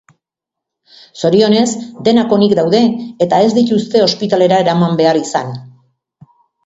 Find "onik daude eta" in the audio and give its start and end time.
2.37-3.43